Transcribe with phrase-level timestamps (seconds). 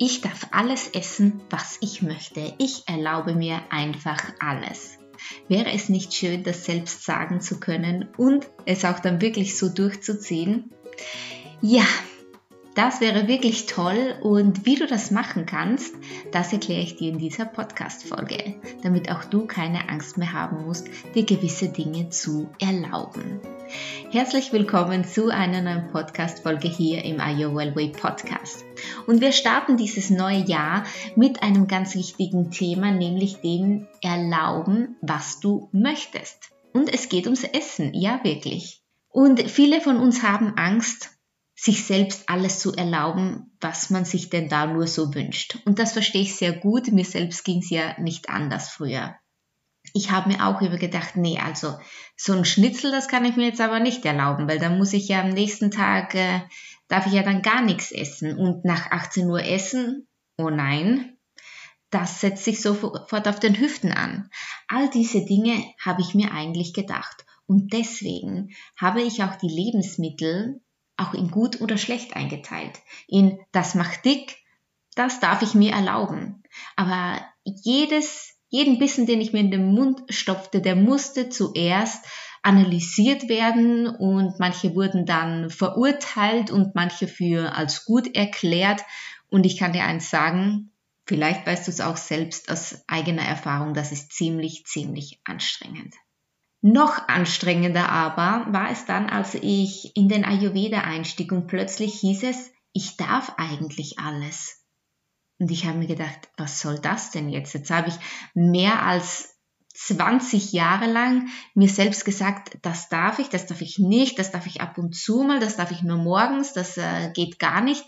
[0.00, 2.54] Ich darf alles essen, was ich möchte.
[2.58, 4.98] Ich erlaube mir einfach alles.
[5.48, 9.68] Wäre es nicht schön, das selbst sagen zu können und es auch dann wirklich so
[9.68, 10.70] durchzuziehen?
[11.60, 11.84] Ja,
[12.74, 15.94] das wäre wirklich toll und wie du das machen kannst,
[16.32, 20.88] das erkläre ich dir in dieser Podcast-Folge, damit auch du keine Angst mehr haben musst,
[21.14, 23.40] dir gewisse Dinge zu erlauben.
[24.10, 28.64] Herzlich willkommen zu einer neuen Podcast-Folge hier im Are Your Well Way Podcast.
[29.06, 30.84] Und wir starten dieses neue Jahr
[31.16, 36.50] mit einem ganz wichtigen Thema, nämlich dem Erlauben, was du möchtest.
[36.72, 38.82] Und es geht ums Essen, ja wirklich.
[39.10, 41.17] Und viele von uns haben Angst,
[41.60, 45.58] sich selbst alles zu erlauben, was man sich denn da nur so wünscht.
[45.64, 46.92] Und das verstehe ich sehr gut.
[46.92, 49.16] Mir selbst ging es ja nicht anders früher.
[49.92, 51.76] Ich habe mir auch über gedacht, nee, also
[52.16, 55.08] so ein Schnitzel, das kann ich mir jetzt aber nicht erlauben, weil dann muss ich
[55.08, 56.42] ja am nächsten Tag, äh,
[56.86, 58.38] darf ich ja dann gar nichts essen.
[58.38, 61.18] Und nach 18 Uhr essen, oh nein,
[61.90, 64.30] das setzt sich sofort auf den Hüften an.
[64.68, 67.24] All diese Dinge habe ich mir eigentlich gedacht.
[67.46, 70.60] Und deswegen habe ich auch die Lebensmittel
[70.98, 72.78] auch in gut oder schlecht eingeteilt.
[73.06, 74.36] In das macht dick,
[74.94, 76.42] das darf ich mir erlauben.
[76.76, 82.04] Aber jedes, jeden Bissen, den ich mir in den Mund stopfte, der musste zuerst
[82.42, 88.82] analysiert werden und manche wurden dann verurteilt und manche für als gut erklärt.
[89.28, 90.72] Und ich kann dir eins sagen,
[91.06, 95.94] vielleicht weißt du es auch selbst aus eigener Erfahrung, das ist ziemlich, ziemlich anstrengend.
[96.60, 102.24] Noch anstrengender aber war es dann, als ich in den Ayurveda einstieg und plötzlich hieß
[102.24, 104.64] es, ich darf eigentlich alles.
[105.38, 107.54] Und ich habe mir gedacht, was soll das denn jetzt?
[107.54, 107.94] Jetzt habe ich
[108.34, 109.38] mehr als
[109.74, 114.46] 20 Jahre lang mir selbst gesagt, das darf ich, das darf ich nicht, das darf
[114.46, 117.84] ich ab und zu mal, das darf ich nur morgens, das äh, geht gar nicht.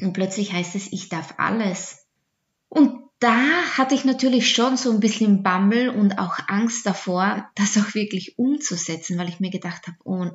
[0.00, 2.06] Und plötzlich heißt es, ich darf alles.
[2.70, 3.36] Und da
[3.76, 8.38] hatte ich natürlich schon so ein bisschen Bammel und auch Angst davor, das auch wirklich
[8.38, 10.30] umzusetzen, weil ich mir gedacht habe, oh,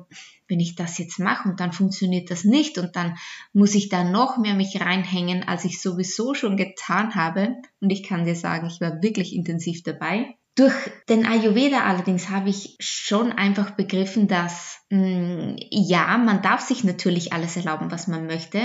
[0.46, 3.16] wenn ich das jetzt mache und dann funktioniert das nicht und dann
[3.52, 7.56] muss ich da noch mehr mich reinhängen, als ich sowieso schon getan habe.
[7.80, 10.36] Und ich kann dir sagen, ich war wirklich intensiv dabei.
[10.54, 10.74] Durch
[11.08, 16.84] den Ayurveda allerdings habe ich schon einfach begriffen, dass mh, mm, ja, man darf sich
[16.84, 18.60] natürlich alles erlauben, was man möchte,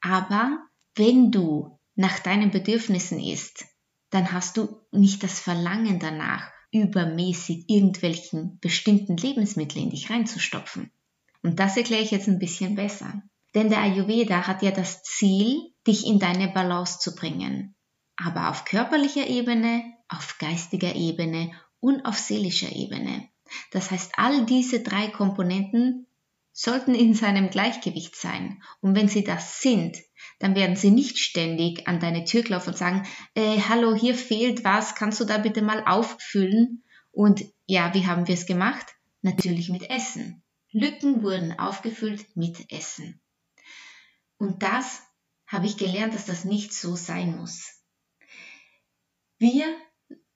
[0.00, 0.58] aber
[0.96, 3.66] wenn du nach deinen Bedürfnissen ist,
[4.10, 10.90] dann hast du nicht das Verlangen danach, übermäßig irgendwelchen bestimmten Lebensmitteln in dich reinzustopfen.
[11.42, 13.22] Und das erkläre ich jetzt ein bisschen besser.
[13.54, 17.74] Denn der Ayurveda hat ja das Ziel, dich in deine Balance zu bringen.
[18.16, 23.28] Aber auf körperlicher Ebene, auf geistiger Ebene und auf seelischer Ebene.
[23.72, 26.06] Das heißt, all diese drei Komponenten
[26.52, 28.62] sollten in seinem Gleichgewicht sein.
[28.80, 29.96] Und wenn sie das sind,
[30.38, 34.64] dann werden sie nicht ständig an deine Tür klopfen und sagen, äh, hallo, hier fehlt
[34.64, 36.84] was, kannst du da bitte mal auffüllen?
[37.12, 38.94] Und ja, wie haben wir es gemacht?
[39.22, 40.42] Natürlich mit Essen.
[40.72, 43.20] Lücken wurden aufgefüllt mit Essen.
[44.38, 45.02] Und das
[45.46, 47.80] habe ich gelernt, dass das nicht so sein muss.
[49.38, 49.66] Wir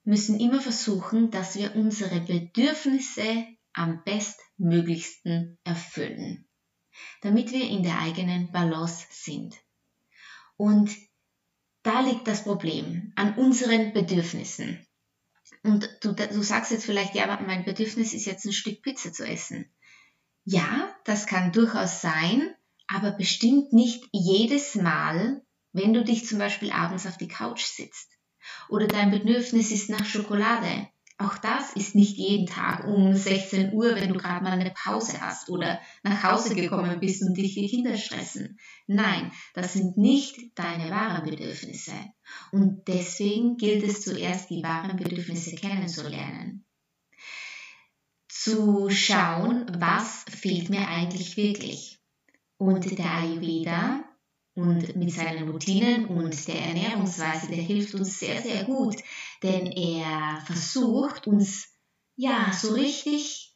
[0.03, 6.47] müssen immer versuchen, dass wir unsere Bedürfnisse am bestmöglichsten erfüllen,
[7.21, 9.55] damit wir in der eigenen Balance sind.
[10.57, 10.95] Und
[11.83, 14.85] da liegt das Problem an unseren Bedürfnissen.
[15.63, 19.25] Und du, du sagst jetzt vielleicht, ja, mein Bedürfnis ist jetzt ein Stück Pizza zu
[19.25, 19.69] essen.
[20.43, 22.53] Ja, das kann durchaus sein,
[22.87, 25.43] aber bestimmt nicht jedes Mal,
[25.73, 28.11] wenn du dich zum Beispiel abends auf die Couch sitzt.
[28.69, 30.87] Oder dein Bedürfnis ist nach Schokolade.
[31.17, 35.21] Auch das ist nicht jeden Tag um 16 Uhr, wenn du gerade mal eine Pause
[35.21, 38.59] hast oder nach Hause gekommen bist und dich die Kinder stressen.
[38.85, 41.93] Nein, das sind nicht deine wahren Bedürfnisse.
[42.51, 46.65] Und deswegen gilt es zuerst, die wahren Bedürfnisse kennenzulernen.
[48.27, 51.97] Zu schauen, was fehlt mir eigentlich wirklich.
[52.57, 54.03] Und der Ayurveda
[54.55, 58.95] und mit seinen Routinen und der Ernährungsweise, der hilft uns sehr, sehr gut,
[59.43, 61.67] denn er versucht uns
[62.15, 63.55] ja so richtig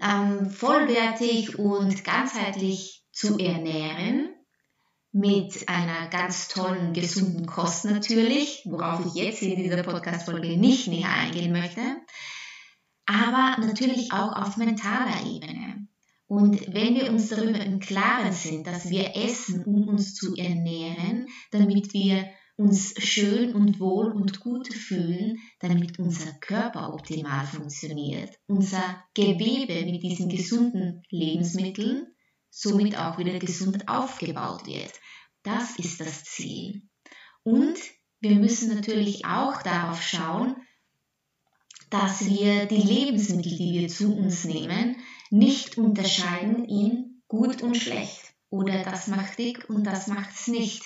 [0.00, 4.34] ähm, vollwertig und ganzheitlich zu ernähren,
[5.14, 11.08] mit einer ganz tollen, gesunden Kost natürlich, worauf ich jetzt in dieser Podcast-Folge nicht näher
[11.08, 11.80] eingehen möchte,
[13.06, 15.86] aber natürlich auch auf mentaler Ebene.
[16.26, 21.28] Und wenn wir uns darüber im Klaren sind, dass wir essen, um uns zu ernähren,
[21.52, 29.04] damit wir uns schön und wohl und gut fühlen, damit unser Körper optimal funktioniert, unser
[29.14, 32.06] Gewebe mit diesen gesunden Lebensmitteln
[32.50, 34.92] somit auch wieder gesund aufgebaut wird.
[35.42, 36.82] Das ist das Ziel.
[37.42, 37.76] Und
[38.20, 40.56] wir müssen natürlich auch darauf schauen,
[41.90, 44.96] dass wir die Lebensmittel, die wir zu uns nehmen,
[45.30, 50.82] nicht unterscheiden in gut und schlecht oder das macht dick und das macht es nicht.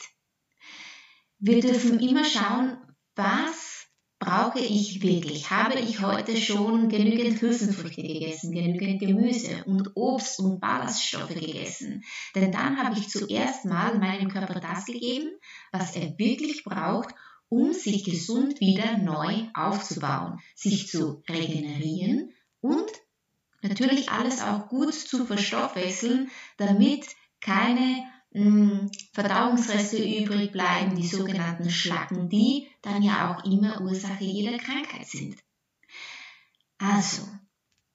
[1.40, 2.79] Wir dürfen immer schauen,
[3.14, 3.87] was
[4.19, 5.50] brauche ich wirklich?
[5.50, 12.02] Habe ich heute schon genügend Hülsenfrüchte gegessen, genügend Gemüse und Obst und Ballaststoffe gegessen?
[12.35, 15.31] Denn dann habe ich zuerst mal meinem Körper das gegeben,
[15.70, 17.14] was er wirklich braucht,
[17.49, 22.90] um sich gesund wieder neu aufzubauen, sich zu regenerieren und
[23.62, 27.06] natürlich alles auch gut zu verstoffwechseln, damit
[27.40, 34.25] keine mh, hm, Verdauungsreste übrig bleiben, die sogenannten Schlacken, die dann ja auch immer Ursache
[34.25, 35.36] jeder Krankheit sind.
[36.78, 37.22] Also,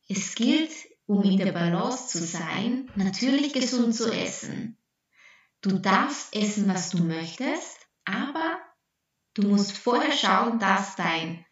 [0.09, 0.71] es gilt,
[1.05, 4.77] um in der Balance zu sein, natürlich gesund zu essen.
[5.61, 8.59] Du darfst essen, was du möchtest, aber
[9.35, 11.43] Du musst vorher schauen, dass dein,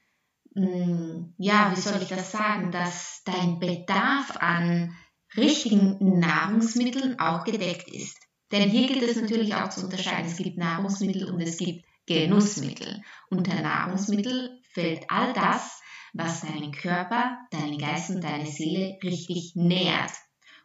[0.54, 4.95] mm, ja, wie soll ich das sagen, dass dein Bedarf an
[5.36, 8.19] richtigen Nahrungsmitteln auch gedeckt ist.
[8.51, 10.30] Denn hier gilt es natürlich auch zu unterscheiden.
[10.30, 13.01] Es gibt Nahrungsmittel und es gibt Genussmittel.
[13.30, 15.81] Unter Nahrungsmittel fällt all das,
[16.13, 20.12] was deinen Körper, deinen Geist und deine Seele richtig nährt.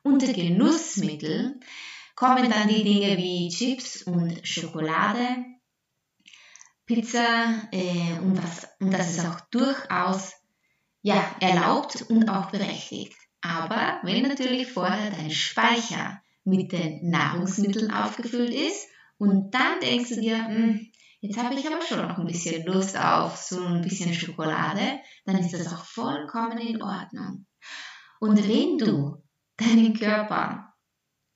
[0.03, 1.61] Unter Genussmittel
[2.17, 5.45] kommen dann die Dinge wie Chips und Schokolade,
[6.87, 10.33] Pizza äh, und, was, und das ist auch durchaus
[11.03, 13.17] ja, erlaubt und auch berechtigt.
[13.41, 18.89] Aber wenn natürlich vorher dein Speicher mit den Nahrungsmitteln aufgefüllt ist
[19.19, 20.87] und dann denkst du dir, hm,
[21.21, 25.39] jetzt habe ich aber schon noch ein bisschen Lust auf so ein bisschen Schokolade, dann
[25.39, 27.47] ist das auch vollkommen in Ordnung.
[28.21, 29.23] Und wenn du
[29.57, 30.73] deinen Körper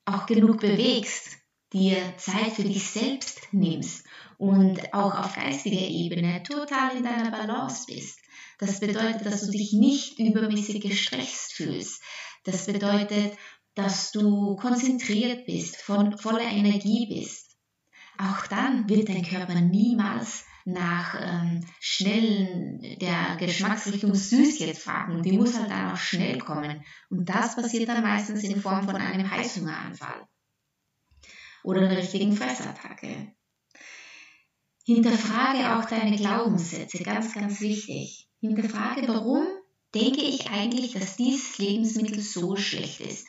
[0.04, 1.38] auch genug bewegst,
[1.72, 4.04] dir Zeit für dich selbst nimmst
[4.38, 8.18] und auch auf geistiger Ebene total in deiner Balance bist.
[8.58, 12.02] Das bedeutet, dass du dich nicht übermäßig gestresst fühlst.
[12.44, 13.36] Das bedeutet,
[13.82, 17.56] dass du konzentriert bist, von voller Energie bist.
[18.18, 25.22] Auch dann wird dein Körper niemals nach ähm, schnellen der Geschmacksrichtung süß jetzt fragen.
[25.22, 26.84] Die muss halt dann auch schnell kommen.
[27.08, 30.28] Und das passiert dann meistens in Form von einem Heißhungeranfall
[31.64, 33.32] oder einer richtigen Fressattacke.
[34.84, 38.28] Hinterfrage auch deine Glaubenssätze, ganz, ganz wichtig.
[38.40, 39.46] Hinterfrage, warum
[39.94, 43.26] denke ich eigentlich, dass dieses Lebensmittel so schlecht ist.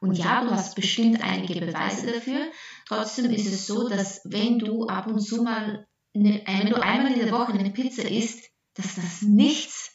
[0.00, 2.50] Und ja, du hast bestimmt einige Beweise dafür.
[2.86, 7.12] Trotzdem ist es so, dass wenn du ab und zu mal, eine, wenn du einmal
[7.12, 9.90] in der Woche eine Pizza isst, dass das nichts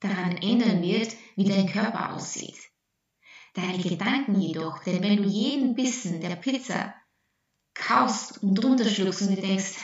[0.00, 2.56] daran ändern wird, wie dein Körper aussieht.
[3.54, 6.94] Deine Gedanken jedoch, denn wenn du jeden Bissen der Pizza
[7.74, 9.74] kaust und drunter schluckst und du denkst,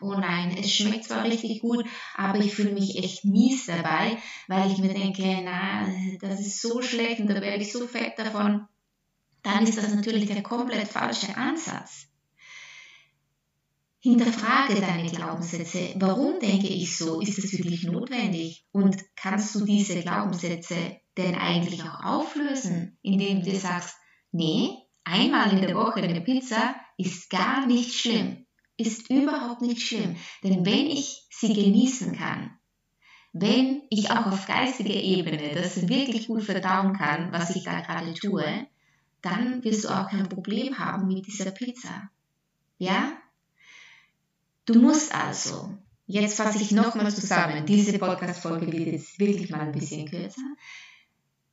[0.00, 1.86] oh nein, es schmeckt zwar richtig gut,
[2.16, 5.88] aber ich fühle mich echt mies dabei, weil ich mir denke, na,
[6.20, 8.66] das ist so schlecht und da werde ich so fett davon,
[9.44, 12.08] dann ist das natürlich der komplett falsche Ansatz.
[14.00, 15.94] Hinterfrage deine Glaubenssätze.
[15.96, 17.20] Warum denke ich so?
[17.20, 18.66] Ist es wirklich notwendig?
[18.72, 20.76] Und kannst du diese Glaubenssätze
[21.16, 23.94] denn eigentlich auch auflösen, indem du dir sagst,
[24.32, 24.70] nee,
[25.04, 28.46] einmal in der Woche eine Pizza ist gar nicht schlimm,
[28.76, 32.58] ist überhaupt nicht schlimm, denn wenn ich sie genießen kann,
[33.32, 38.14] wenn ich auch auf geistiger Ebene das wirklich gut verdauen kann, was ich da gerade
[38.14, 38.66] tue,
[39.24, 42.10] dann wirst du auch kein Problem haben mit dieser Pizza.
[42.78, 43.12] Ja?
[44.66, 45.76] Du musst also,
[46.06, 50.42] jetzt fasse ich nochmal zusammen, diese Podcast-Folge wird jetzt wirklich mal ein bisschen kürzer.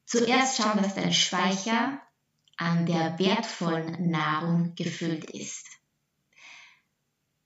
[0.06, 2.02] Zuerst schauen, dass dein Speicher
[2.58, 5.66] an der wertvollen Nahrung gefüllt ist.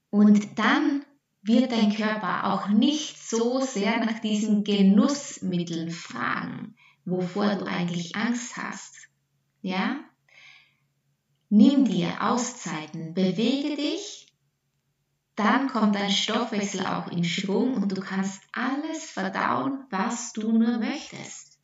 [0.10, 1.06] Und dann
[1.42, 8.58] wird dein Körper auch nicht so sehr nach diesen Genussmitteln fragen, wovor du eigentlich Angst
[8.58, 8.96] hast.
[9.62, 10.00] Ja?
[11.58, 14.28] Nimm dir Auszeiten, bewege dich,
[15.38, 20.80] dann kommt dein Stoffwechsel auch in Schwung und du kannst alles verdauen, was du nur
[20.80, 21.58] möchtest.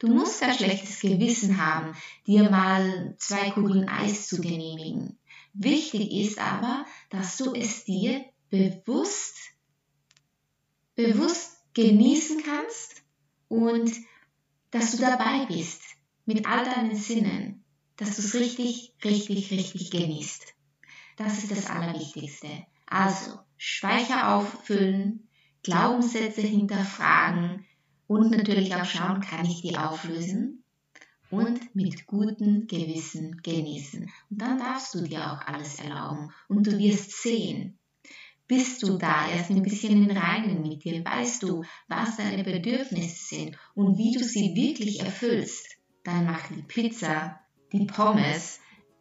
[0.00, 5.18] Du musst kein schlechtes Gewissen haben, dir mal zwei Kugeln Eis zu genehmigen.
[5.54, 9.34] Wichtig ist aber, dass du es dir bewusst,
[10.94, 13.02] bewusst genießen kannst
[13.48, 13.90] und
[14.72, 15.80] dass du dabei bist
[16.26, 17.64] mit all deinen Sinnen,
[17.98, 20.54] dass du es richtig, richtig, richtig genießt.
[21.16, 22.48] Das ist das Allerwichtigste.
[22.86, 25.28] Also Speicher auffüllen,
[25.62, 27.66] Glaubenssätze hinterfragen
[28.06, 30.62] und natürlich auch schauen, kann ich die auflösen
[31.30, 34.10] und mit gutem Gewissen genießen.
[34.30, 37.78] Und dann darfst du dir auch alles erlauben und du wirst sehen,
[38.46, 43.34] bist du da erst ein bisschen in Reinen mit dir, weißt du, was deine Bedürfnisse
[43.34, 47.40] sind und wie du sie wirklich erfüllst, dann mach die Pizza,
[47.72, 48.60] die Pommes,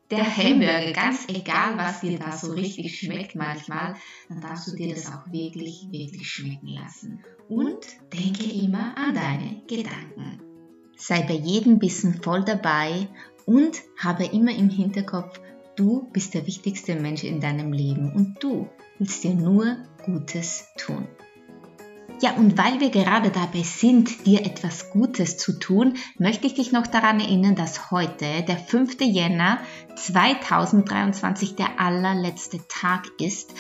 [0.09, 3.95] der Hamburger, ganz egal, was dir da so richtig schmeckt manchmal,
[4.29, 7.23] dann darfst du dir das auch wirklich, wirklich schmecken lassen.
[7.49, 10.41] Und denke immer an deine Gedanken.
[10.95, 13.07] Sei bei jedem Bissen voll dabei
[13.45, 15.39] und habe immer im Hinterkopf,
[15.75, 21.07] du bist der wichtigste Mensch in deinem Leben und du willst dir nur Gutes tun.
[22.19, 26.71] Ja, und weil wir gerade dabei sind, dir etwas Gutes zu tun, möchte ich dich
[26.71, 28.99] noch daran erinnern, dass heute, der 5.
[29.01, 29.59] Jänner
[29.95, 33.53] 2023, der allerletzte Tag ist,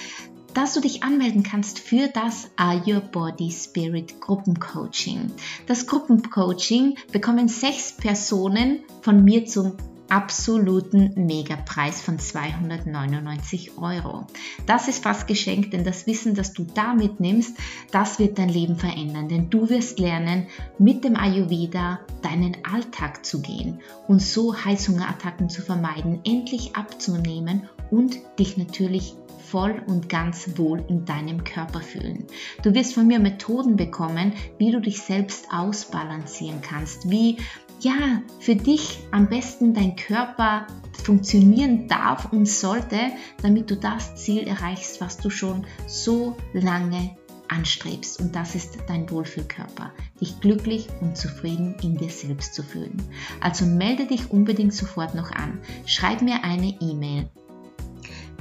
[0.55, 5.31] dass du dich anmelden kannst für das Are Your Body Spirit Gruppencoaching.
[5.67, 9.77] Das Gruppencoaching bekommen sechs Personen von mir zum
[10.09, 14.27] absoluten Megapreis von 299 Euro.
[14.65, 17.57] Das ist fast geschenkt, denn das Wissen, das du da mitnimmst,
[17.91, 20.47] das wird dein Leben verändern, denn du wirst lernen,
[20.77, 28.17] mit dem Ayurveda deinen Alltag zu gehen und so Heißhungerattacken zu vermeiden, endlich abzunehmen und
[28.39, 29.15] dich natürlich
[29.47, 32.25] voll und ganz wohl in deinem Körper fühlen.
[32.63, 37.37] Du wirst von mir Methoden bekommen, wie du dich selbst ausbalancieren kannst, wie
[37.81, 40.67] ja, für dich am besten dein Körper
[41.03, 42.97] funktionieren darf und sollte,
[43.41, 47.15] damit du das Ziel erreichst, was du schon so lange
[47.49, 48.19] anstrebst.
[48.19, 53.01] Und das ist dein Wohlfühlkörper, dich glücklich und zufrieden in dir selbst zu fühlen.
[53.39, 55.59] Also melde dich unbedingt sofort noch an.
[55.85, 57.29] Schreib mir eine E-Mail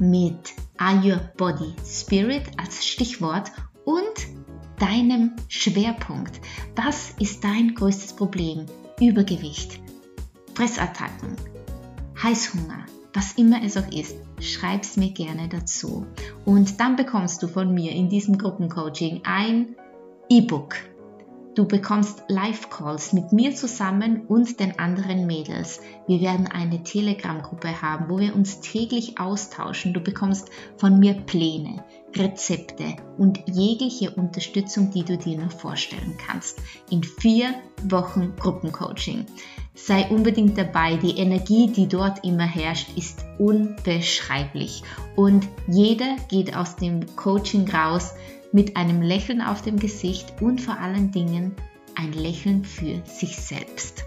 [0.01, 3.53] mit Are Your Body Spirit als Stichwort
[3.85, 4.03] und
[4.79, 6.41] deinem Schwerpunkt.
[6.75, 8.67] Was ist dein größtes Problem?
[9.01, 9.79] Übergewicht,
[10.55, 11.37] Fressattacken,
[12.23, 16.07] Heißhunger, was immer es auch ist, schreib's mir gerne dazu.
[16.47, 19.77] Und dann bekommst du von mir in diesem Gruppencoaching ein
[20.31, 20.77] E-Book.
[21.57, 25.81] Du bekommst Live-Calls mit mir zusammen und den anderen Mädels.
[26.07, 29.95] Wir werden eine Telegram-Gruppe haben, wo wir uns täglich austauschen.
[29.95, 31.83] Du bekommst von mir Pläne,
[32.15, 36.59] Rezepte und jegliche Unterstützung, die du dir noch vorstellen kannst.
[36.91, 37.55] In vier
[37.89, 39.25] Wochen Gruppencoaching.
[39.75, 40.97] Sei unbedingt dabei.
[40.97, 44.83] Die Energie, die dort immer herrscht, ist unbeschreiblich.
[45.17, 48.13] Und jeder geht aus dem Coaching raus
[48.53, 51.55] mit einem Lächeln auf dem Gesicht und vor allen Dingen
[51.95, 54.05] ein Lächeln für sich selbst.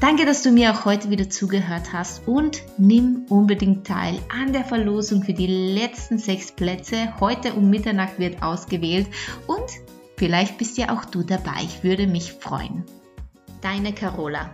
[0.00, 4.64] Danke, dass du mir auch heute wieder zugehört hast und nimm unbedingt teil an der
[4.64, 7.18] Verlosung für die letzten sechs Plätze.
[7.18, 9.06] Heute um Mitternacht wird ausgewählt
[9.46, 9.64] und
[10.16, 11.62] vielleicht bist ja auch du dabei.
[11.62, 12.84] Ich würde mich freuen.
[13.62, 14.50] Deine Carola.